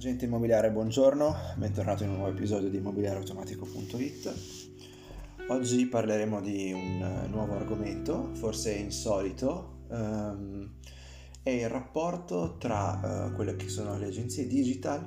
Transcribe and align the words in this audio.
Agente 0.00 0.24
immobiliare, 0.24 0.70
buongiorno, 0.70 1.36
bentornato 1.56 2.04
in 2.04 2.08
un 2.08 2.16
nuovo 2.16 2.30
episodio 2.30 2.70
di 2.70 2.78
immobiliareautomatico.it. 2.78 4.34
Oggi 5.48 5.86
parleremo 5.88 6.40
di 6.40 6.72
un 6.72 7.26
nuovo 7.28 7.54
argomento, 7.54 8.30
forse 8.32 8.72
insolito, 8.72 9.82
um, 9.88 10.70
è 11.42 11.50
il 11.50 11.68
rapporto 11.68 12.56
tra 12.56 13.26
uh, 13.28 13.34
quelle 13.34 13.56
che 13.56 13.68
sono 13.68 13.98
le 13.98 14.06
agenzie 14.06 14.46
digital 14.46 15.06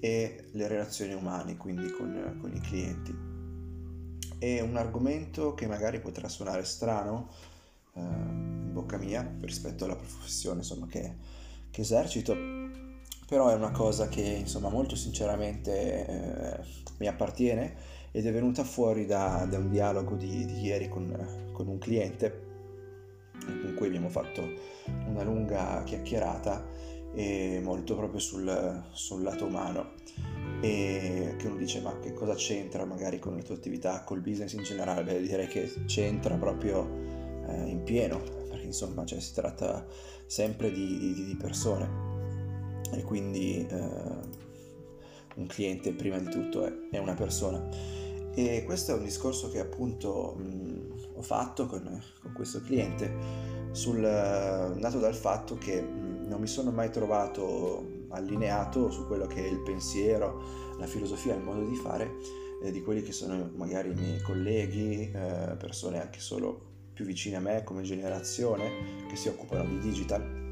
e 0.00 0.48
le 0.52 0.68
relazioni 0.68 1.12
umane, 1.12 1.58
quindi 1.58 1.90
con, 1.90 2.38
con 2.40 2.50
i 2.54 2.60
clienti. 2.60 3.14
È 4.38 4.60
un 4.60 4.78
argomento 4.78 5.52
che 5.52 5.66
magari 5.66 6.00
potrà 6.00 6.30
suonare 6.30 6.64
strano 6.64 7.28
uh, 7.92 8.00
in 8.00 8.70
bocca 8.72 8.96
mia 8.96 9.36
rispetto 9.42 9.84
alla 9.84 9.96
professione 9.96 10.60
insomma, 10.60 10.86
che, 10.86 11.14
che 11.70 11.82
esercito, 11.82 12.34
però 13.26 13.48
è 13.48 13.54
una 13.54 13.70
cosa 13.70 14.08
che 14.08 14.20
insomma 14.20 14.68
molto 14.68 14.96
sinceramente 14.96 16.06
eh, 16.06 16.58
mi 16.98 17.06
appartiene 17.06 17.74
ed 18.10 18.26
è 18.26 18.32
venuta 18.32 18.62
fuori 18.64 19.06
da, 19.06 19.46
da 19.48 19.58
un 19.58 19.70
dialogo 19.70 20.14
di, 20.14 20.44
di 20.44 20.60
ieri 20.60 20.88
con, 20.88 21.50
con, 21.52 21.66
un 21.66 21.78
cliente 21.78 22.42
con 23.44 23.74
cui 23.76 23.88
abbiamo 23.88 24.08
fatto 24.08 24.42
una 25.06 25.24
lunga 25.24 25.82
chiacchierata 25.84 26.64
e 27.12 27.60
molto 27.62 27.96
proprio 27.96 28.20
sul, 28.20 28.84
sul 28.92 29.22
lato 29.22 29.46
umano. 29.46 29.92
E 30.60 31.34
che 31.36 31.46
uno 31.46 31.56
dice 31.56 31.80
ma 31.80 31.98
che 31.98 32.12
cosa 32.12 32.34
c'entra 32.34 32.84
magari 32.84 33.18
con 33.18 33.34
le 33.34 33.42
tue 33.42 33.56
attività, 33.56 34.02
col 34.04 34.20
business 34.20 34.52
in 34.52 34.62
generale, 34.62 35.02
beh 35.02 35.20
direi 35.20 35.46
che 35.46 35.70
c'entra 35.86 36.36
proprio 36.36 36.88
eh, 37.48 37.66
in 37.66 37.82
pieno 37.82 38.20
perché 38.48 38.64
insomma 38.64 39.04
cioè, 39.04 39.20
si 39.20 39.34
tratta 39.34 39.84
sempre 40.26 40.70
di, 40.70 40.98
di, 40.98 41.24
di 41.24 41.36
persone 41.36 42.13
e 42.94 43.02
quindi 43.02 43.66
eh, 43.66 44.44
un 45.36 45.46
cliente 45.46 45.92
prima 45.92 46.18
di 46.18 46.28
tutto 46.28 46.64
è, 46.64 46.72
è, 46.90 46.98
una 46.98 47.14
persona. 47.14 47.62
E 48.34 48.64
questo 48.64 48.92
è 48.92 48.94
un 48.94 49.04
discorso 49.04 49.50
che 49.50 49.60
appunto 49.60 50.34
mh, 50.36 51.16
ho 51.16 51.22
fatto 51.22 51.66
con, 51.66 52.02
con, 52.22 52.32
questo 52.32 52.60
cliente, 52.62 53.12
sul, 53.72 53.98
nato 53.98 54.98
dal 54.98 55.14
fatto 55.14 55.56
che 55.56 55.80
mh, 55.80 56.26
non 56.26 56.40
mi 56.40 56.46
sono 56.46 56.70
mai 56.70 56.90
trovato 56.90 58.02
allineato 58.08 58.90
su 58.90 59.06
quello 59.06 59.26
che 59.26 59.44
è 59.44 59.48
il 59.48 59.60
pensiero, 59.60 60.42
la 60.78 60.86
filosofia, 60.86 61.34
il 61.34 61.42
modo 61.42 61.64
di 61.64 61.74
fare 61.76 62.10
eh, 62.62 62.70
di 62.70 62.82
quelli 62.82 63.02
che 63.02 63.12
sono 63.12 63.50
magari 63.56 63.90
i 63.90 63.94
miei 63.94 64.20
colleghi, 64.20 65.10
eh, 65.12 65.56
persone 65.58 66.00
anche 66.00 66.20
solo 66.20 66.72
più 66.92 67.04
vicine 67.04 67.36
a 67.36 67.40
me 67.40 67.64
come 67.64 67.82
generazione 67.82 69.06
che 69.08 69.16
si 69.16 69.28
occupano 69.28 69.64
di 69.64 69.78
digital 69.80 70.43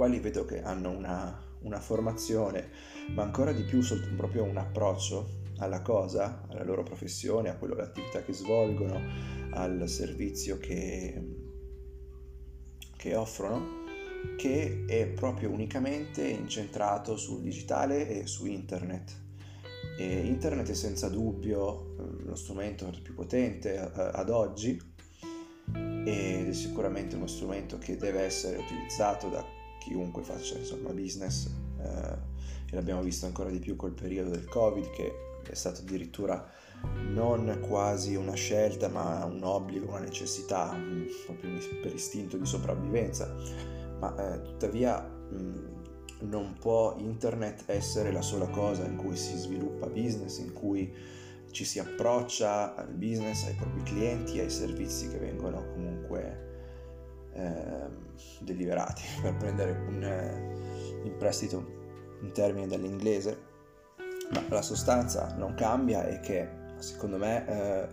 quali 0.00 0.18
vedo 0.18 0.46
che 0.46 0.62
hanno 0.62 0.88
una, 0.88 1.38
una 1.60 1.78
formazione, 1.78 2.70
ma 3.10 3.22
ancora 3.22 3.52
di 3.52 3.64
più 3.64 3.82
proprio 4.16 4.44
un 4.44 4.56
approccio 4.56 5.42
alla 5.58 5.82
cosa, 5.82 6.46
alla 6.48 6.64
loro 6.64 6.82
professione, 6.82 7.50
a 7.50 7.56
quello 7.56 7.74
all'attività 7.74 8.22
che 8.22 8.32
svolgono, 8.32 8.98
al 9.50 9.86
servizio 9.90 10.56
che, 10.56 11.22
che 12.96 13.14
offrono, 13.14 13.84
che 14.38 14.86
è 14.88 15.06
proprio 15.06 15.50
unicamente 15.50 16.26
incentrato 16.26 17.18
sul 17.18 17.42
digitale 17.42 18.08
e 18.08 18.26
su 18.26 18.46
internet. 18.46 19.12
E 19.98 20.20
internet 20.24 20.70
è 20.70 20.74
senza 20.74 21.10
dubbio 21.10 21.94
eh, 21.98 22.24
lo 22.24 22.34
strumento 22.36 22.90
più 23.02 23.12
potente 23.12 23.74
eh, 23.74 23.90
ad 23.94 24.30
oggi 24.30 24.80
ed 25.74 26.48
è 26.48 26.52
sicuramente 26.54 27.16
uno 27.16 27.26
strumento 27.26 27.76
che 27.76 27.98
deve 27.98 28.22
essere 28.22 28.56
utilizzato 28.56 29.28
da 29.28 29.58
chiunque 29.80 30.22
faccia 30.22 30.56
insomma 30.56 30.90
business 30.90 31.50
eh, 31.80 32.16
e 32.70 32.74
l'abbiamo 32.74 33.02
visto 33.02 33.26
ancora 33.26 33.50
di 33.50 33.58
più 33.58 33.76
col 33.76 33.92
periodo 33.92 34.30
del 34.30 34.46
covid 34.46 34.90
che 34.90 35.28
è 35.50 35.54
stato 35.54 35.80
addirittura 35.80 36.48
non 37.12 37.58
quasi 37.66 38.14
una 38.14 38.34
scelta 38.34 38.88
ma 38.88 39.24
un 39.24 39.42
obbligo, 39.42 39.88
una 39.88 40.00
necessità 40.00 40.74
proprio 41.26 41.50
per 41.82 41.94
istinto 41.94 42.36
di 42.36 42.46
sopravvivenza. 42.46 43.34
Ma 43.98 44.34
eh, 44.34 44.42
tuttavia 44.42 45.00
mh, 45.00 45.80
non 46.20 46.56
può 46.58 46.94
internet 46.98 47.64
essere 47.66 48.12
la 48.12 48.22
sola 48.22 48.46
cosa 48.48 48.84
in 48.84 48.96
cui 48.96 49.16
si 49.16 49.36
sviluppa 49.36 49.86
business, 49.86 50.38
in 50.38 50.52
cui 50.52 50.92
ci 51.50 51.64
si 51.64 51.78
approccia 51.78 52.74
al 52.76 52.92
business, 52.92 53.44
ai 53.46 53.54
propri 53.54 53.82
clienti, 53.82 54.38
ai 54.38 54.50
servizi 54.50 55.08
che 55.08 55.18
vengono 55.18 55.66
comunque 55.72 56.48
eh, 57.32 57.88
deliberati 58.40 59.02
per 59.22 59.36
prendere 59.36 59.72
un, 59.86 60.02
eh, 60.02 61.04
in 61.04 61.16
prestito 61.16 61.78
un 62.20 62.32
termine 62.32 62.66
dall'inglese, 62.66 63.48
ma 64.32 64.44
la 64.48 64.62
sostanza 64.62 65.34
non 65.36 65.54
cambia 65.54 66.06
e 66.06 66.20
che 66.20 66.58
secondo 66.78 67.16
me 67.16 67.46
eh, 67.46 67.88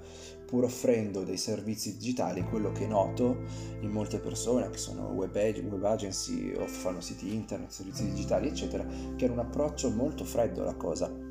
pur 0.45 0.63
offrendo 0.63 1.23
dei 1.23 1.37
servizi 1.37 1.97
digitali 1.97 2.41
quello 2.43 2.71
che 2.71 2.87
noto 2.87 3.43
in 3.81 3.89
molte 3.89 4.19
persone 4.19 4.69
che 4.69 4.77
sono 4.77 5.09
web, 5.09 5.35
ag- 5.35 5.65
web 5.69 5.83
agency 5.83 6.53
o 6.53 6.65
fanno 6.67 7.01
siti 7.01 7.33
internet, 7.33 7.69
servizi 7.69 8.05
digitali 8.09 8.47
eccetera 8.47 8.85
che 9.15 9.25
hanno 9.25 9.33
un 9.33 9.39
approccio 9.39 9.89
molto 9.89 10.23
freddo 10.23 10.61
alla 10.61 10.75
cosa 10.75 11.26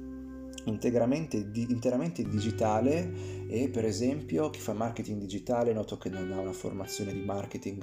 interamente, 0.67 1.51
di, 1.51 1.67
interamente 1.71 2.23
digitale 2.23 3.47
e 3.49 3.69
per 3.69 3.85
esempio 3.85 4.51
chi 4.51 4.61
fa 4.61 4.73
marketing 4.73 5.19
digitale 5.19 5.73
noto 5.73 5.99
che 5.99 6.09
non 6.09 6.31
ha 6.33 6.41
una 6.41 6.53
formazione 6.53 7.13
di 7.13 7.21
marketing 7.21 7.83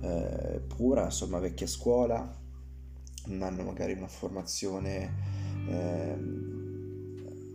eh, 0.00 0.60
pura, 0.66 1.04
insomma 1.04 1.38
vecchia 1.38 1.66
scuola, 1.66 2.40
non 3.26 3.42
hanno 3.42 3.62
magari 3.62 3.92
una 3.92 4.08
formazione 4.08 5.12
eh, 5.68 6.16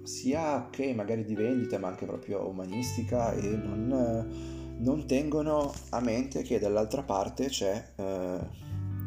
sia 0.03 0.69
che 0.69 0.93
magari 0.93 1.25
di 1.25 1.35
vendita 1.35 1.77
ma 1.77 1.89
anche 1.89 2.05
proprio 2.05 2.47
umanistica 2.47 3.33
e 3.33 3.49
non, 3.49 4.77
non 4.77 5.05
tengono 5.05 5.73
a 5.89 5.99
mente 5.99 6.43
che 6.43 6.59
dall'altra 6.59 7.03
parte 7.03 7.47
c'è 7.47 7.91
eh, 7.95 8.39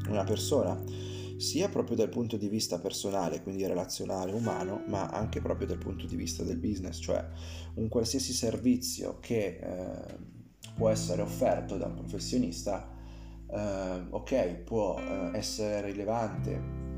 una 0.08 0.25
persona 0.25 0.78
sia 1.40 1.68
proprio 1.68 1.96
dal 1.96 2.08
punto 2.10 2.36
di 2.36 2.48
vista 2.48 2.78
personale, 2.78 3.42
quindi 3.42 3.66
relazionale, 3.66 4.32
umano, 4.32 4.84
ma 4.86 5.08
anche 5.08 5.40
proprio 5.40 5.66
dal 5.66 5.78
punto 5.78 6.06
di 6.06 6.16
vista 6.16 6.42
del 6.42 6.58
business, 6.58 7.00
cioè 7.00 7.26
un 7.74 7.88
qualsiasi 7.88 8.32
servizio 8.32 9.18
che 9.20 9.58
eh, 9.58 10.16
può 10.76 10.90
essere 10.90 11.22
offerto 11.22 11.76
da 11.76 11.86
un 11.86 11.94
professionista, 11.94 12.88
eh, 13.50 14.06
ok, 14.10 14.54
può 14.64 14.98
eh, 14.98 15.30
essere 15.32 15.90
rilevante 15.90 16.89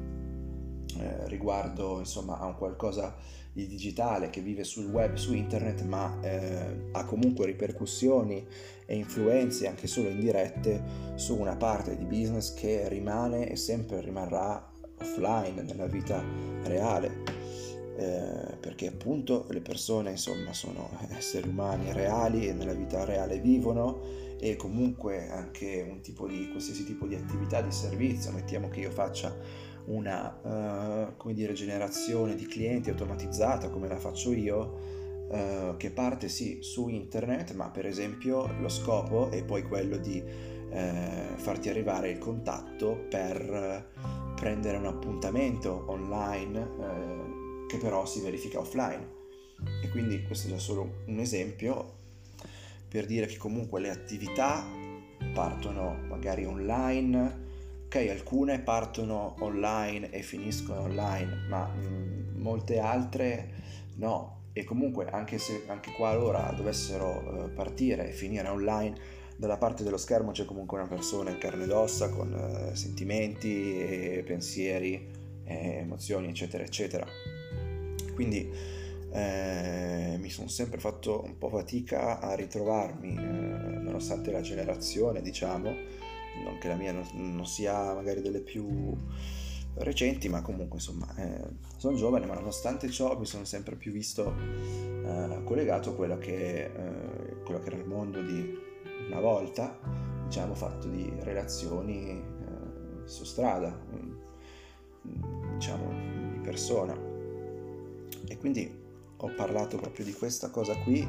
eh, 0.99 1.29
riguardo 1.29 1.99
insomma 1.99 2.39
a 2.39 2.47
un 2.47 2.57
qualcosa 2.57 3.17
di 3.53 3.67
digitale 3.67 4.31
che 4.31 4.41
vive 4.41 4.65
sul 4.65 4.87
web, 4.87 5.15
su 5.15 5.35
internet, 5.35 5.83
ma 5.83 6.19
eh, 6.23 6.89
ha 6.93 7.05
comunque 7.05 7.47
ripercussioni 7.47 8.47
e 8.87 8.97
influenze 8.97 9.67
anche 9.67 9.87
solo 9.87 10.09
indirette 10.09 10.83
su 11.17 11.39
una 11.39 11.57
parte 11.57 11.97
di 11.97 12.05
business 12.05 12.55
che 12.55 12.89
rimane 12.89 13.51
e 13.51 13.57
sempre 13.57 14.01
rimarrà 14.01 14.71
offline 14.99 15.63
nella 15.63 15.87
vita 15.87 16.25
reale. 16.63 17.41
Eh, 17.95 18.57
perché 18.59 18.87
appunto 18.87 19.47
le 19.51 19.61
persone 19.61 20.13
insomma 20.13 20.55
sono 20.55 20.89
esseri 21.15 21.47
umani 21.47 21.93
reali 21.93 22.49
e 22.49 22.55
nella 22.55 22.73
vita 22.73 23.05
reale 23.05 23.39
vivono 23.39 24.01
e 24.41 24.57
comunque 24.57 25.29
anche 25.29 25.87
un 25.87 26.01
tipo 26.01 26.27
di 26.27 26.49
qualsiasi 26.49 26.85
tipo 26.85 27.07
di 27.07 27.15
attività 27.15 27.61
di 27.61 27.71
servizio 27.71 28.33
mettiamo 28.33 28.71
che 28.71 28.81
io 28.81 28.91
faccia 28.91 29.33
una 29.87 31.13
uh, 31.19 31.33
dire, 31.33 31.53
generazione 31.53 32.35
di 32.35 32.47
clienti 32.47 32.91
automatizzata 32.91 33.69
come 33.71 33.89
la 33.89 33.99
faccio 33.99 34.33
io, 34.33 34.79
uh, 35.29 35.77
che 35.77 35.91
parte 35.91 36.29
sì 36.29 36.59
su 36.63 36.89
internet, 36.89 37.55
ma 37.55 37.71
per 37.71 37.87
esempio 37.87 38.49
lo 38.61 38.69
scopo 38.69 39.31
è 39.31 39.45
poi 39.45 39.63
quello 39.63 39.97
di 39.97 40.23
uh, 40.23 41.37
farti 41.37 41.69
arrivare 41.69 42.11
il 42.11 42.19
contatto 42.19 43.07
per 43.09 43.91
prendere 44.37 44.77
un 44.77 44.87
appuntamento 44.87 45.85
online 45.87 46.69
che 47.69 47.79
però 47.79 48.05
si 48.05 48.21
verifica 48.21 48.59
offline. 48.59 49.21
E 49.83 49.89
quindi 49.91 50.23
questo 50.25 50.49
è 50.49 50.51
già 50.51 50.59
solo 50.59 51.03
un 51.07 51.19
esempio 51.21 52.01
per 52.89 53.07
dire 53.07 53.27
che 53.27 53.37
comunque 53.37 53.81
le 53.81 53.91
attività 53.91 54.67
partono 55.33 55.97
magari 56.09 56.45
online 56.45 57.52
ok, 57.93 58.09
alcune 58.09 58.59
partono 58.61 59.35
online 59.41 60.09
e 60.09 60.23
finiscono 60.23 60.81
online, 60.81 61.45
ma 61.51 61.67
mh, 61.67 61.85
mm, 61.85 62.41
molte 62.41 62.79
altre 62.79 63.51
no. 63.97 64.41
E 64.55 64.65
comunque 64.65 65.07
anche 65.11 65.37
se 65.39 65.65
anche 65.67 65.93
qualora 65.93 66.53
dovessero 66.57 67.11
uh, 67.11 67.53
partire 67.53 68.09
e 68.09 68.13
finire 68.13 68.49
online, 68.49 68.97
dalla 69.37 69.59
parte 69.59 69.83
dello 69.83 69.99
schermo 69.99 70.31
c'è 70.31 70.45
comunque 70.47 70.79
una 70.79 70.89
persona 70.89 71.31
in 71.31 71.39
carne 71.39 71.65
ed 71.65 71.71
ossa 71.71 72.09
con 72.09 72.33
uh, 72.33 72.75
sentimenti 72.75 73.79
e 73.79 74.23
pensieri, 74.27 75.11
e 75.45 75.77
emozioni, 75.77 76.29
eccetera, 76.29 76.65
eccetera. 76.65 77.07
Quindi 78.15 78.51
eh, 79.13 80.17
mi 80.19 80.31
sono 80.31 80.49
sempre 80.49 80.79
fatto 80.79 81.23
un 81.25 81.37
po' 81.37 81.49
fatica 81.51 82.21
a 82.21 82.35
ritrovarmi, 82.35 83.17
eh, 83.17 83.21
nonostante 83.21 84.31
la 84.31 84.41
generazione, 84.41 85.21
diciamo, 85.21 86.02
non 86.43 86.59
che 86.59 86.69
la 86.69 86.77
mia 86.77 86.93
non, 86.93 87.07
non 87.15 87.47
sia 87.47 87.95
magari 87.95 88.21
delle 88.21 88.41
più 88.41 88.97
recenti, 89.75 90.29
ma 90.29 90.43
comunque 90.43 90.77
insomma 90.77 91.15
eh, 91.17 91.45
sono 91.77 91.97
giovane, 91.97 92.27
ma 92.27 92.35
nonostante 92.35 92.91
ciò 92.91 93.19
mi 93.19 93.27
sono 93.27 93.45
sempre 93.45 93.77
più 93.77 93.93
visto 93.93 94.35
eh, 94.37 95.41
collegato 95.45 95.91
a 95.91 95.95
quello 95.95 96.19
che, 96.19 96.65
eh, 96.65 97.43
quello 97.45 97.61
che, 97.61 97.67
era 97.67 97.77
il 97.77 97.87
mondo 97.87 98.21
di 98.23 98.59
una 99.09 99.21
volta, 99.21 99.79
diciamo 100.25 100.55
fatto 100.55 100.89
di 100.89 101.11
relazioni 101.21 102.11
eh, 102.11 103.07
su 103.09 103.25
strada, 103.25 103.71
mm, 103.71 105.55
diciamo 105.55 106.33
di 106.33 106.41
persona. 106.43 107.11
E 108.29 108.39
quindi 108.39 108.81
ho 109.17 109.35
parlato 109.35 109.77
proprio 109.77 110.05
di 110.05 110.13
questa 110.13 110.51
cosa 110.51 110.77
qui 110.77 111.07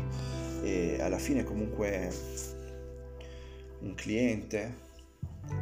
e 0.61 1.01
alla 1.01 1.17
fine 1.17 1.43
comunque 1.43 2.11
un 3.79 3.93
cliente, 3.95 4.91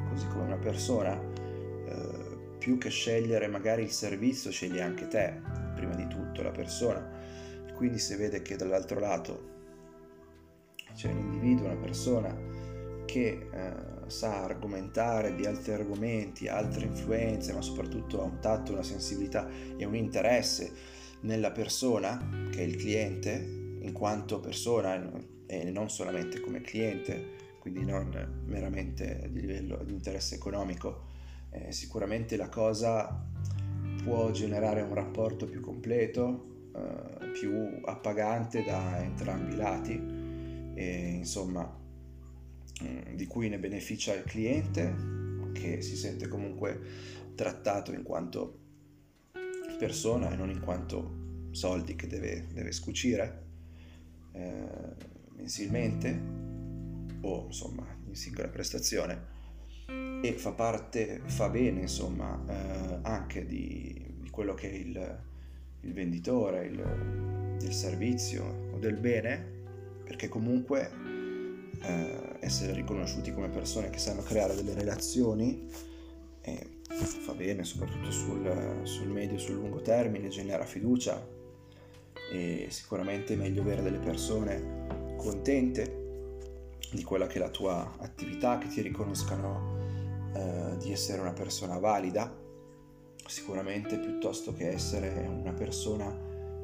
così 0.10 0.28
come 0.28 0.44
una 0.44 0.57
persona, 0.57 1.19
eh, 1.19 2.56
più 2.57 2.78
che 2.78 2.89
scegliere 2.89 3.48
magari 3.48 3.83
il 3.83 3.92
servizio, 3.92 4.51
sceglie 4.51 4.81
anche 4.81 5.07
te, 5.07 5.42
prima 5.75 5.95
di 5.95 6.07
tutto 6.07 6.42
la 6.42 6.51
persona. 6.51 7.19
Quindi 7.75 7.98
se 7.98 8.16
vede 8.16 8.42
che 8.42 8.56
dall'altro 8.56 9.00
lato 9.00 9.50
c'è 10.94 11.10
un 11.10 11.18
individuo, 11.18 11.66
una 11.66 11.80
persona 11.80 12.36
che 13.06 13.48
eh, 13.51 13.74
sa 14.07 14.44
argomentare 14.44 15.36
di 15.36 15.45
altri 15.45 15.74
argomenti, 15.74 16.48
altre 16.48 16.86
influenze, 16.86 17.54
ma 17.54 17.62
soprattutto 17.62 18.22
ha 18.22 18.25
un 18.25 18.39
tatto, 18.39 18.74
una 18.74 18.84
sensibilità 18.84 19.50
e 19.75 19.84
un 19.86 19.95
interesse 19.95 20.72
nella 21.22 21.51
persona, 21.51 22.48
che 22.51 22.60
è 22.60 22.63
il 22.63 22.75
cliente, 22.75 23.60
in 23.81 23.92
quanto 23.94 24.39
persona 24.39 25.12
e 25.48 25.72
non 25.72 25.89
solamente 25.89 26.39
come 26.39 26.62
cliente, 26.62 27.40
quindi 27.62 27.86
non 27.86 28.42
meramente 28.48 29.30
di 29.31 29.40
livello 29.40 29.84
di 29.84 29.94
interesse 29.94 30.34
economico, 30.34 31.04
eh, 31.52 31.72
sicuramente 31.72 32.36
la 32.36 32.50
cosa 32.50 33.24
può 34.04 34.31
generare 34.31 34.81
un 34.81 34.96
rapporto 34.96 35.46
più 35.46 35.62
completo, 35.62 36.72
eh, 36.75 37.30
più 37.30 37.80
appagante 37.86 38.63
da 38.63 39.04
entrambi 39.04 39.54
i 39.54 39.58
lati 39.58 39.94
e 40.74 41.10
insomma 41.18 41.72
mm, 42.84 43.13
di 43.13 43.28
cui 43.28 43.48
ne 43.48 43.60
beneficia 43.60 44.16
il 44.16 44.24
cliente 44.24 44.96
che 45.54 45.84
si 45.84 45.96
sente 45.96 46.28
comunque 46.28 46.80
trattato 47.36 47.92
in 47.94 48.02
quanto 48.02 48.58
persona 49.78 50.31
e 50.31 50.36
non 50.36 50.50
in 50.50 50.62
quanto 50.62 51.50
soldi 51.52 51.96
che 51.96 52.08
deve, 52.08 52.48
deve 52.52 52.72
scucire 52.72 53.44
eh, 54.31 54.96
mensilmente 55.36 56.50
o 57.21 57.45
insomma 57.47 57.85
in 58.07 58.15
singola 58.15 58.47
prestazione. 58.50 59.39
E 60.23 60.33
fa 60.33 60.51
parte, 60.51 61.21
fa 61.25 61.50
bene 61.50 61.81
insomma 61.81 62.39
eh, 62.47 63.00
anche 63.01 63.45
di, 63.45 64.18
di, 64.19 64.29
quello 64.29 64.53
che 64.53 64.69
è 64.69 64.73
il, 64.73 65.19
il 65.81 65.94
venditore, 65.94 66.65
il, 66.65 67.57
il, 67.62 67.73
servizio 67.73 68.69
o 68.71 68.77
del 68.77 68.97
bene 68.97 69.59
perché 70.03 70.29
comunque 70.29 70.91
eh, 71.81 72.38
essere 72.39 72.73
riconosciuti 72.73 73.33
come 73.33 73.50
persone 73.50 73.89
che 73.89 73.97
sanno 73.97 74.21
creare 74.21 74.56
delle 74.56 74.74
relazioni 74.75 75.67
eh, 76.41 76.79
fa 76.88 77.33
bene 77.33 77.63
soprattutto 77.63 78.12
sul, 78.12 78.81
sul 78.83 79.07
medio 79.07 79.38
e 79.38 79.39
sul 79.39 79.56
lungo 79.56 79.81
termine, 79.81 80.27
genera 80.27 80.65
fiducia 80.65 81.25
e 82.31 82.67
sicuramente 82.69 83.33
è 83.33 83.38
meglio 83.38 83.62
avere 83.62 83.81
delle 83.81 84.00
persone 84.00 85.15
contente 85.17 86.00
di 86.91 87.03
quella 87.03 87.27
che 87.27 87.35
è 87.35 87.39
la 87.39 87.49
tua 87.49 87.95
attività, 87.99 88.57
che 88.57 88.67
ti 88.67 88.81
riconoscano 88.81 89.77
eh, 90.33 90.77
di 90.77 90.91
essere 90.91 91.21
una 91.21 91.33
persona 91.33 91.77
valida, 91.79 92.38
sicuramente 93.25 93.97
piuttosto 93.97 94.53
che 94.53 94.69
essere 94.69 95.25
una 95.27 95.53
persona 95.53 96.13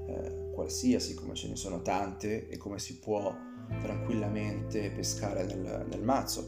eh, 0.07 0.51
qualsiasi, 0.53 1.13
come 1.13 1.33
ce 1.33 1.47
ne 1.49 1.55
sono 1.55 1.81
tante 1.81 2.47
e 2.49 2.57
come 2.57 2.79
si 2.79 2.99
può 2.99 3.35
tranquillamente 3.81 4.91
pescare 4.91 5.45
nel, 5.45 5.85
nel 5.87 6.01
mazzo. 6.01 6.47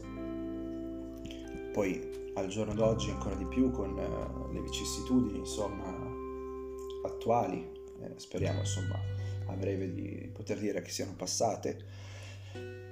Poi 1.72 2.32
al 2.34 2.48
giorno 2.48 2.74
d'oggi 2.74 3.10
ancora 3.10 3.34
di 3.34 3.46
più 3.46 3.70
con 3.70 3.98
eh, 3.98 4.52
le 4.52 4.60
vicissitudini 4.60 5.38
insomma 5.38 6.18
attuali, 7.04 7.70
eh, 8.02 8.12
speriamo 8.16 8.60
insomma 8.60 8.98
a 9.46 9.54
breve 9.54 9.92
di 9.92 10.30
poter 10.32 10.58
dire 10.58 10.82
che 10.82 10.90
siano 10.90 11.14
passate, 11.16 12.08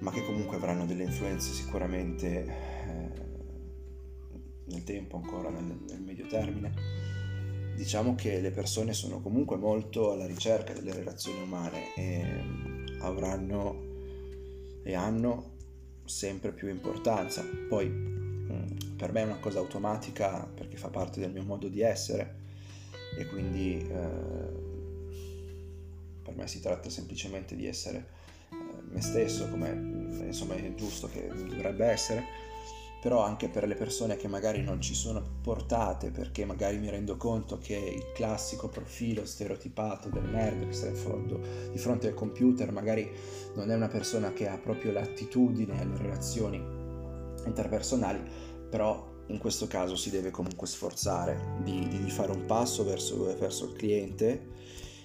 ma 0.01 0.11
che 0.11 0.25
comunque 0.25 0.57
avranno 0.57 0.87
delle 0.87 1.05
influenze 1.05 1.53
sicuramente 1.53 2.45
eh, 2.45 3.27
nel 4.67 4.85
tempo 4.85 5.17
ancora, 5.17 5.51
nel, 5.51 5.79
nel, 5.89 6.01
medio 6.01 6.27
termine. 6.27 6.97
Diciamo 7.75 8.15
che 8.15 8.41
le 8.41 8.51
persone 8.51 8.93
sono 8.93 9.21
comunque 9.21 9.57
molto 9.57 10.13
alla 10.13 10.27
ricerca 10.27 10.73
delle 10.73 10.93
relazioni 10.93 11.41
umane 11.43 11.95
e 11.95 12.43
avranno 13.01 13.87
e 14.83 14.95
hanno 14.95 15.57
sempre 16.05 16.53
più 16.53 16.69
importanza. 16.69 17.45
Poi 17.69 17.89
mm, 17.89 18.97
per 18.97 19.13
me 19.13 19.23
è 19.23 19.25
una 19.25 19.39
cosa 19.39 19.59
automatica 19.59 20.47
perché 20.47 20.77
fa 20.77 20.89
parte 20.89 21.21
del 21.21 21.31
mio 21.31 21.45
modo 21.45 21.69
di 21.69 21.81
essere 21.83 22.47
e 23.17 23.27
quindi 23.27 23.87
eh, 23.87 24.67
per 26.23 26.35
me 26.35 26.47
si 26.47 26.61
tratta 26.61 26.89
semplicemente 26.89 27.55
di 27.55 27.67
essere 27.67 28.17
me 28.93 29.01
stesso, 29.01 29.49
come 29.49 29.71
insomma 30.27 30.55
è 30.55 30.75
giusto 30.75 31.09
che 31.09 31.29
dovrebbe 31.29 31.87
essere, 31.87 32.25
però 33.01 33.23
anche 33.23 33.49
per 33.49 33.67
le 33.67 33.75
persone 33.75 34.17
che 34.17 34.27
magari 34.27 34.63
non 34.63 34.81
ci 34.81 34.95
sono 34.95 35.23
portate 35.41 36.11
perché 36.11 36.45
magari 36.45 36.79
mi 36.79 36.91
rendo 36.91 37.17
conto 37.17 37.59
che 37.59 37.77
il 37.77 38.13
classico 38.13 38.69
profilo 38.69 39.25
stereotipato 39.25 40.09
del 40.09 40.25
nerd 40.25 40.67
che 40.67 40.73
sta 40.73 40.89
di 40.89 41.79
fronte 41.79 42.09
al 42.09 42.15
computer 42.15 42.73
magari 42.73 43.09
non 43.55 43.71
è 43.71 43.75
una 43.75 43.89
persona 43.89 44.33
che 44.33 44.49
ha 44.49 44.59
proprio 44.59 44.91
l'attitudine 44.93 45.81
alle 45.81 45.97
relazioni 45.97 46.57
interpersonali, 47.47 48.21
però 48.69 49.17
in 49.29 49.39
questo 49.39 49.67
caso 49.67 49.95
si 49.95 50.11
deve 50.11 50.31
comunque 50.31 50.67
sforzare 50.67 51.61
di, 51.63 51.87
di, 51.89 52.03
di 52.03 52.11
fare 52.11 52.33
un 52.33 52.47
passo 52.47 52.83
verso, 52.85 53.37
verso 53.39 53.67
il 53.67 53.73
cliente, 53.75 54.47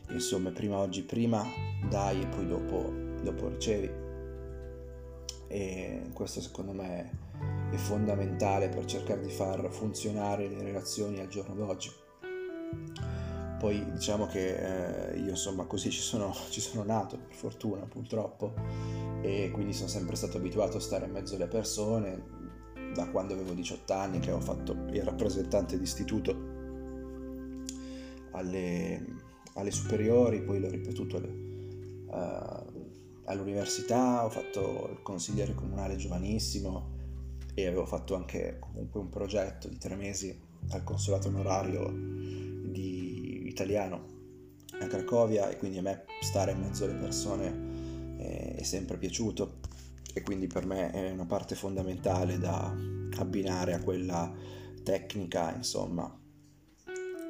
insomma 0.10 0.50
prima 0.50 0.78
oggi 0.78 1.04
prima 1.04 1.46
dai 1.90 2.22
e 2.22 2.28
poi 2.28 2.48
dopo 2.48 3.03
dopo 3.24 3.48
ricevi. 3.48 3.90
E 5.48 6.02
questo 6.14 6.42
secondo 6.42 6.74
me 6.74 7.22
è 7.72 7.76
fondamentale 7.76 8.70
per 8.70 8.86
cercare 8.86 9.22
di 9.22 9.30
far 9.30 9.68
funzionare 9.72 10.48
le 10.48 10.62
relazioni 10.62 11.20
al 11.20 11.28
giorno 11.28 11.56
d'oggi. 11.56 11.92
Poi 13.60 13.92
diciamo 13.92 14.26
che 14.26 15.12
eh, 15.12 15.18
io 15.20 15.30
insomma 15.30 15.64
così 15.66 15.90
ci 15.90 16.02
sono, 16.02 16.34
ci 16.50 16.60
sono 16.60 16.84
nato, 16.84 17.18
per 17.18 17.34
fortuna 17.34 17.86
purtroppo, 17.86 18.54
e 19.22 19.52
quindi 19.54 19.74
sono 19.74 19.88
sempre 19.88 20.16
stato 20.16 20.38
abituato 20.38 20.78
a 20.78 20.82
stare 20.82 21.06
in 21.06 21.12
mezzo 21.12 21.36
alle 21.36 21.48
persone, 21.48 22.42
da 22.94 23.08
quando 23.10 23.34
avevo 23.34 23.54
18 23.54 23.94
anni 23.94 24.20
che 24.20 24.32
ho 24.32 24.40
fatto 24.40 24.74
il 24.92 25.02
rappresentante 25.02 25.80
d'istituto 25.80 26.52
alle, 28.32 29.06
alle 29.54 29.72
superiori, 29.72 30.44
poi 30.44 30.60
l'ho 30.60 30.70
ripetuto 30.70 31.18
alle, 31.18 31.28
uh, 32.08 32.83
all'università, 33.26 34.26
ho 34.26 34.30
fatto 34.30 34.90
il 34.92 35.02
consigliere 35.02 35.54
comunale 35.54 35.96
giovanissimo 35.96 36.92
e 37.54 37.68
avevo 37.68 37.86
fatto 37.86 38.16
anche 38.16 38.58
comunque 38.60 39.00
un 39.00 39.10
progetto 39.10 39.68
di 39.68 39.78
tre 39.78 39.96
mesi 39.96 40.38
al 40.70 40.84
consolato 40.84 41.28
onorario 41.28 41.92
di 41.92 43.48
italiano 43.48 44.12
a 44.80 44.88
Cracovia 44.88 45.50
e 45.50 45.58
quindi 45.58 45.78
a 45.78 45.82
me 45.82 46.06
stare 46.22 46.52
in 46.52 46.60
mezzo 46.60 46.86
alle 46.86 46.96
persone 46.96 48.18
è, 48.18 48.56
è 48.56 48.64
sempre 48.64 48.98
piaciuto 48.98 49.60
e 50.14 50.22
quindi 50.22 50.48
per 50.48 50.66
me 50.66 50.92
è 50.92 51.12
una 51.12 51.26
parte 51.26 51.56
fondamentale 51.56 52.38
da 52.38 52.76
abbinare 53.18 53.74
a 53.74 53.82
quella 53.82 54.32
tecnica 54.84 55.54
insomma 55.56 56.22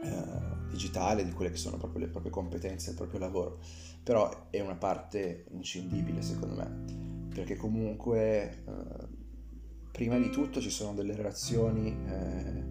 eh, 0.03 0.69
digitale 0.69 1.23
di 1.23 1.31
quelle 1.31 1.51
che 1.51 1.57
sono 1.57 1.77
proprio 1.77 2.05
le 2.05 2.11
proprie 2.11 2.31
competenze, 2.31 2.91
il 2.91 2.95
proprio 2.95 3.19
lavoro. 3.19 3.59
Però 4.03 4.47
è 4.49 4.59
una 4.59 4.75
parte 4.75 5.45
inscindibile 5.51 6.21
secondo 6.21 6.55
me, 6.55 7.29
perché 7.33 7.55
comunque 7.55 8.63
eh, 8.65 9.07
prima 9.91 10.17
di 10.17 10.29
tutto 10.29 10.59
ci 10.59 10.69
sono 10.69 10.93
delle 10.93 11.15
relazioni 11.15 11.95
eh, 12.07 12.63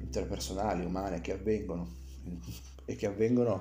interpersonali, 0.00 0.84
umane 0.84 1.20
che 1.20 1.32
avvengono. 1.32 1.96
E 2.84 2.96
che 2.96 3.06
avvengono 3.06 3.60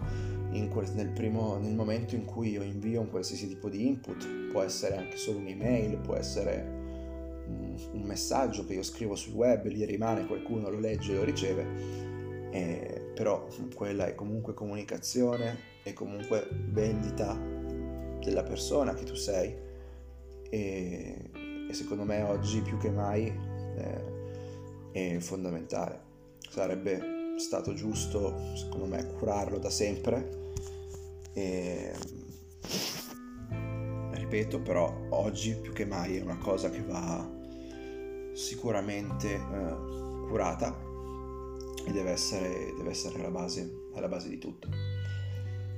quel, 0.71 0.89
nel, 0.93 1.09
primo, 1.09 1.57
nel 1.57 1.75
momento 1.75 2.15
in 2.15 2.23
cui 2.23 2.51
io 2.51 2.63
invio 2.63 3.01
un 3.01 3.09
qualsiasi 3.09 3.47
tipo 3.47 3.69
di 3.69 3.85
input, 3.85 4.25
può 4.51 4.61
essere 4.61 4.95
anche 4.95 5.17
solo 5.17 5.39
un'email, 5.39 5.97
può 5.97 6.15
essere 6.15 6.77
un, 7.47 8.01
messaggio 8.03 8.65
che 8.65 8.73
io 8.73 8.83
scrivo 8.83 9.15
sul 9.15 9.33
web, 9.33 9.65
lì 9.65 9.83
rimane, 9.85 10.25
qualcuno 10.25 10.69
lo 10.69 10.79
legge 10.79 11.13
lo 11.13 11.23
riceve, 11.23 12.06
eh, 12.51 13.11
però 13.13 13.47
quella 13.75 14.07
è 14.07 14.15
comunque 14.15 14.53
comunicazione, 14.53 15.57
è 15.83 15.93
comunque 15.93 16.47
vendita 16.51 17.37
della 18.19 18.43
persona 18.43 18.93
che 18.93 19.03
tu 19.03 19.15
sei 19.15 19.55
e, 20.49 21.29
e 21.69 21.73
secondo 21.73 22.03
me 22.03 22.21
oggi 22.23 22.61
più 22.61 22.77
che 22.77 22.89
mai 22.89 23.25
eh, 23.27 24.15
è 24.91 25.17
fondamentale. 25.19 26.05
Sarebbe 26.49 27.35
stato 27.37 27.73
giusto, 27.73 28.55
secondo 28.55 28.85
me, 28.85 29.05
curarlo 29.05 29.59
da 29.59 29.69
sempre. 29.69 30.45
E 31.33 31.93
ripeto, 34.11 34.61
però 34.61 34.93
oggi 35.09 35.55
più 35.55 35.71
che 35.71 35.85
mai 35.85 36.17
è 36.17 36.21
una 36.21 36.37
cosa 36.37 36.69
che 36.69 36.81
va 36.81 37.29
sicuramente 38.33 39.33
eh, 39.33 39.39
curata 40.27 40.86
e 41.87 41.91
deve 41.93 42.11
essere, 42.11 42.73
deve 42.75 42.89
essere 42.89 43.17
alla, 43.19 43.29
base, 43.29 43.87
alla 43.93 44.09
base 44.09 44.27
di 44.27 44.37
tutto. 44.37 44.67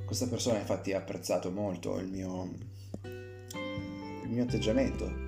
Questa 0.06 0.28
persona 0.28 0.58
infatti 0.58 0.92
ha 0.92 0.98
apprezzato 0.98 1.52
molto 1.52 2.00
il 2.00 2.08
mio, 2.08 2.52
il 3.04 4.30
mio 4.30 4.44
atteggiamento 4.44 5.28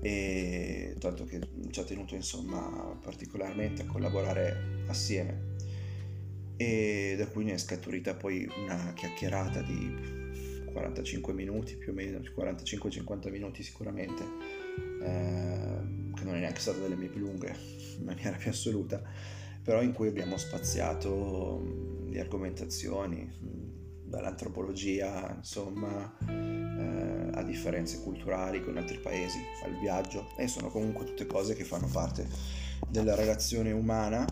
e 0.00 0.96
tanto 0.98 1.24
che 1.24 1.40
ci 1.70 1.78
ha 1.78 1.84
tenuto 1.84 2.14
insomma 2.14 2.98
particolarmente 3.00 3.82
a 3.82 3.86
collaborare 3.86 4.84
assieme 4.88 5.50
e 6.56 7.14
da 7.16 7.28
cui 7.28 7.44
ne 7.44 7.52
è 7.52 7.58
scaturita 7.58 8.14
poi 8.14 8.50
una 8.56 8.94
chiacchierata 8.94 9.60
di 9.60 10.64
45 10.72 11.32
minuti 11.34 11.76
più 11.76 11.92
o 11.92 11.94
meno 11.94 12.18
45-50 12.18 13.30
minuti 13.30 13.62
sicuramente 13.62 14.24
eh, 15.02 16.14
che 16.14 16.24
non 16.24 16.34
è 16.34 16.38
neanche 16.40 16.60
stata 16.60 16.78
delle 16.78 16.96
mie 16.96 17.08
più 17.08 17.20
lunghe 17.20 17.54
in 17.98 18.04
maniera 18.04 18.36
più 18.36 18.50
assoluta 18.50 19.00
però 19.62 19.82
in 19.82 19.92
cui 19.92 20.08
abbiamo 20.08 20.36
spaziato 20.36 21.60
di 22.08 22.18
argomentazioni 22.18 23.30
dall'antropologia 24.04 25.34
insomma 25.36 26.18
eh, 26.28 27.30
a 27.32 27.42
differenze 27.42 28.02
culturali 28.02 28.62
con 28.62 28.76
altri 28.76 28.98
paesi 28.98 29.38
al 29.64 29.78
viaggio 29.78 30.28
e 30.36 30.48
sono 30.48 30.68
comunque 30.68 31.06
tutte 31.06 31.26
cose 31.26 31.54
che 31.54 31.64
fanno 31.64 31.88
parte 31.90 32.28
della 32.88 33.14
relazione 33.14 33.72
umana 33.72 34.26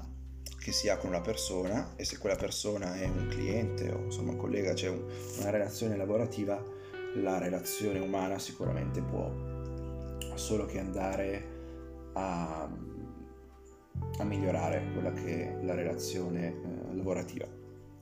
che 0.60 0.72
si 0.72 0.90
ha 0.90 0.98
con 0.98 1.08
una 1.08 1.22
persona 1.22 1.94
e 1.96 2.04
se 2.04 2.18
quella 2.18 2.36
persona 2.36 2.94
è 2.94 3.06
un 3.06 3.26
cliente 3.28 3.90
o 3.90 4.04
insomma 4.04 4.32
un 4.32 4.36
collega, 4.36 4.74
c'è 4.74 4.88
un, 4.88 5.02
una 5.38 5.48
relazione 5.48 5.96
lavorativa, 5.96 6.62
la 7.16 7.38
relazione 7.38 7.98
umana 7.98 8.38
sicuramente 8.38 9.00
può 9.00 9.32
solo 10.34 10.66
che 10.66 10.78
andare 10.78 12.10
a, 12.12 12.68
a 14.20 14.24
migliorare 14.24 14.90
quella 14.92 15.12
che 15.12 15.58
è 15.58 15.62
la 15.62 15.74
relazione 15.74 16.48
eh, 16.48 16.94
lavorativa. 16.94 17.46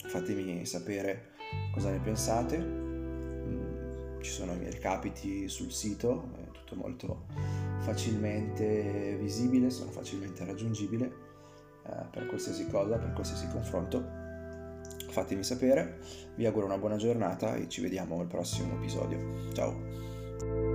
Fatemi 0.07 0.65
sapere 0.65 1.33
cosa 1.73 1.91
ne 1.91 1.99
pensate, 1.99 2.59
mm, 2.59 4.21
ci 4.21 4.31
sono 4.31 4.53
i 4.53 4.59
miei 4.59 4.71
recapiti 4.71 5.49
sul 5.49 5.71
sito, 5.71 6.31
è 6.37 6.51
tutto 6.51 6.77
molto 6.77 7.27
facilmente 7.79 9.17
visibile, 9.19 9.71
sono 9.71 9.91
facilmente 9.91 10.45
raggiungibile 10.45 11.07
eh, 11.87 12.07
per 12.11 12.27
qualsiasi 12.27 12.67
cosa, 12.69 12.97
per 12.97 13.13
qualsiasi 13.13 13.49
confronto. 13.49 14.27
Fatemi 15.11 15.43
sapere, 15.43 15.99
vi 16.37 16.47
auguro 16.47 16.67
una 16.67 16.79
buona 16.79 16.97
giornata 16.97 17.55
e 17.55 17.69
ci 17.69 17.81
vediamo 17.81 18.21
al 18.21 18.27
prossimo 18.27 18.75
episodio. 18.75 19.53
Ciao! 19.53 20.68